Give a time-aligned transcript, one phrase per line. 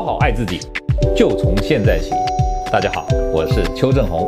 [0.00, 0.58] 好好爱自己，
[1.14, 2.10] 就从现在起。
[2.72, 4.26] 大家好，我是邱正红。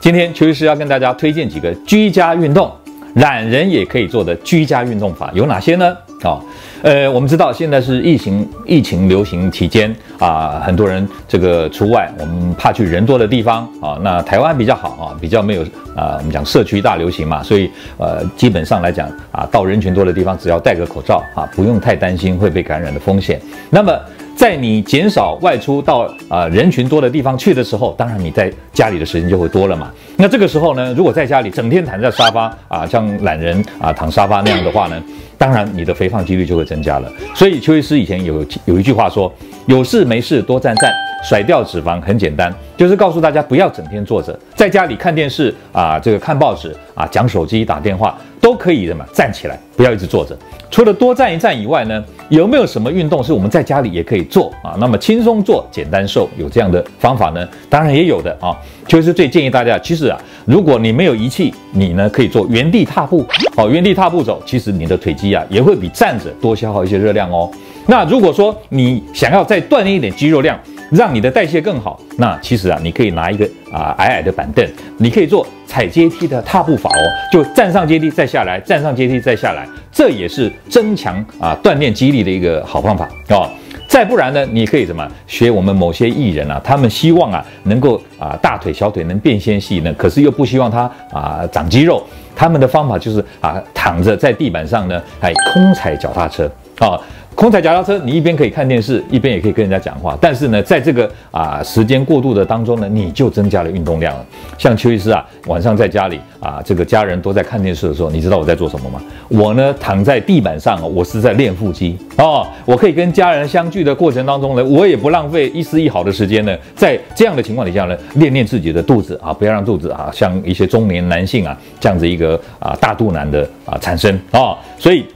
[0.00, 2.72] 今天邱医师要跟大家推荐几个居家运动，
[3.14, 5.96] 懒人也可以做的居家运动法有哪些呢？
[6.22, 6.38] 啊、
[6.82, 13.98] 呃，我们知道现在是疫情疫情流行期间啊，很多人这个出外，我们怕去人多的地方啊。
[14.02, 15.62] 那台湾比较好啊，比较没有
[15.96, 23.40] 啊，我们讲社区大流行嘛，所以呃，基本上来讲啊，到人群多的地方，只要戴个口罩啊，不用太担心会被感染的风险。
[23.70, 23.92] 那么
[24.40, 29.90] 在你减少外出到啊人群多的地方去的时候，当然你在家里的时间就会多了嘛。
[30.16, 34.96] 那这个时候呢，如果在家里整天躺在沙发啊，像懒人啊躺沙发那样的话呢，
[35.36, 37.12] 当然你的肥胖几率就会增加了。
[37.34, 39.30] 所以邱医师以前有有一句话说：
[39.66, 40.90] 有事没事多站站，
[41.22, 50.36] 甩掉脂肪很简单，就是告诉大家不要整天坐着，在家里看电视啊，这个看报纸啊，讲手机打电话都可以的嘛，站起来不要一直坐着。
[50.70, 54.76] 除了多站一站以外呢，有没有什么运动是我们在家里也可以做啊？
[54.78, 57.46] 那么轻松做，简单瘦，有这样的方法呢？
[57.68, 58.56] 当然也有的啊。
[58.86, 63.24] 就是最建议大家，其实啊，如果你没有仪器，你呢可以做原地踏步。
[63.56, 67.50] 哦，原地踏步走，其实你的腿肌啊也会比站着多消耗一些热量哦。
[67.86, 70.58] 那如果说你想要再锻炼一点肌肉量，
[70.90, 74.66] 让你的代谢更好，那其实啊，你可以拿一个啊矮矮的板凳，
[74.98, 83.48] 你可以做踩阶梯的踏步法哦，就站上阶梯再下来，站上阶梯再下来，这也是增强啊锻炼肌力的一个好方法哦。
[83.86, 92.04] 再不然呢，你可以什么学我们某些艺人啊，他们希望啊能够啊大腿小腿能变纤细呢，可是又不希望他啊长肌肉，
[92.34, 97.00] 他们的方法就是啊躺着在地板上呢，哎空踩脚踏车啊。
[97.40, 100.14] 空踩脚踏车，你一边可以看电视，一边也可以跟人家讲话。
[100.20, 104.26] 但是呢，在这个啊时间过渡的当中呢，你就增加了运动量了。
[104.58, 109.00] 像邱医师啊，晚上在家里啊，这个家人都在看电视的时候，你知道我在做什么吗？
[109.28, 112.46] 我呢躺在地板上，我是在练腹肌哦。
[112.66, 124.58] 我可以跟家人相聚的过程当中呢，我也不浪费一丝一毫的时间呢，在这样的情况底下呢，练练自己的肚子啊，不要让肚子啊像一些中年男性啊这样子一个啊大肚腩的啊产生啊、哦。
[124.76, 125.06] 所以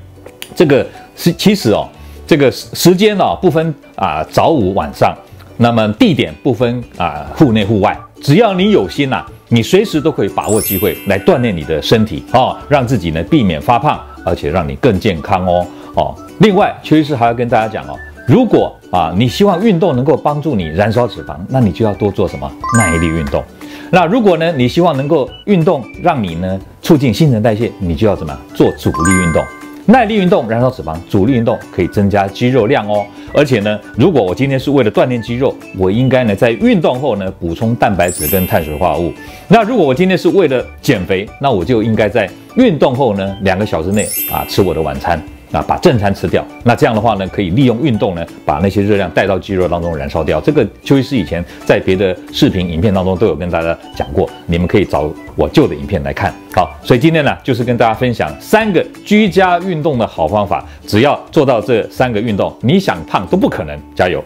[0.55, 1.87] 这个是其实哦。
[2.27, 5.15] 这个时间呢，不分啊早午晚上，
[5.59, 16.15] 那么地点不分啊户内户外，只要你有心呐，你随时都可以把握机会来锻炼你的身体哦，让自己呢避免发胖，而且让你更健康哦哦。
[16.39, 17.95] 另外，邱医师还要跟大家讲哦，
[18.27, 23.45] 如果啊你希望运动能够帮助你燃烧脂肪，那你就要多做什么耐力运动。
[23.91, 29.45] 那如果呢你希望能够运动让你呢促进新陈代谢，你就要怎么做阻力运动。
[29.87, 33.05] 耐力运动燃烧脂肪，阻力运动可以增加肌肉量哦。
[33.35, 39.13] 而且呢，如果我今天是为了锻炼肌肉，我应该呢在运动后呢补充蛋白质跟碳水化合物。
[39.47, 45.23] 那如果我今天是为了减肥，那我就应该在运动后呢两个小时内啊吃我的晚餐。
[45.55, 50.41] 啊，把正餐吃掉，那这样的话呢，可以利用运动呢，把那些热量带到肌肉当中燃烧掉。
[50.41, 56.35] 这个邱医师以前在别的视频影片当中都有跟大家讲过，你们可以找我旧的影片来看。
[56.53, 63.79] 好，所以今天呢，就是跟大家分享三个居家运动的好方法，只要做到这三个运动，你想胖都不可能。
[63.95, 64.23] 加油！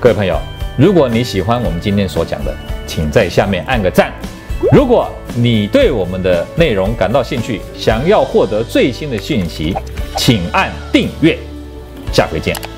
[0.00, 0.36] 各位朋友，
[0.78, 2.54] 如果你喜欢我们今天所讲的，
[2.86, 4.10] 请在下面按个赞。
[4.72, 9.74] 如果你对我们的内容感到兴趣，想要获得最新的讯息，
[10.16, 11.38] 请按订阅。
[12.12, 12.71] 下回见。